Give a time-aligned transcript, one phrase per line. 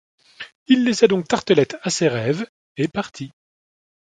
[0.65, 3.31] Il laissa donc Tartelett à ses rêves et partit.